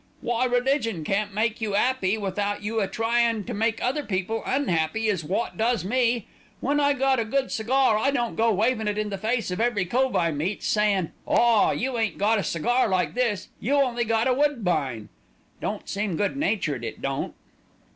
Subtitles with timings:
[0.21, 5.05] "Why religion can't make you 'appy without you a tryin' to make other people un'appy
[5.07, 6.25] is wot does me.
[6.59, 9.61] When I got a good cigar I don't go waving it in the face of
[9.61, 11.69] every cove I meets, saying, 'Ah!
[11.69, 15.09] you ain't got a cigar like this, you only got a woodbine.'
[15.61, 17.35] Don't seem good natured, it don't."